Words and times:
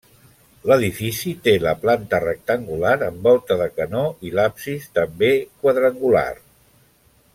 L’edifici 0.69 1.33
té 1.47 1.53
la 1.65 1.73
planta 1.83 2.19
rectangular 2.23 2.95
amb 3.09 3.27
volta 3.29 3.59
de 3.61 3.69
canó 3.75 4.01
i 4.29 4.33
l'absis 4.39 4.89
també 5.01 5.31
quadrangular. 5.65 6.29